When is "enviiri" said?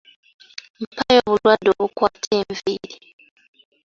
2.39-2.93